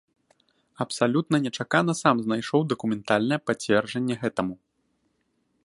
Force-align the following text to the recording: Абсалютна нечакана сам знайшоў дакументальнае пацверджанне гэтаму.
Абсалютна 0.85 1.37
нечакана 1.43 1.93
сам 2.01 2.23
знайшоў 2.29 2.65
дакументальнае 2.71 3.39
пацверджанне 3.51 4.15
гэтаму. 4.23 4.55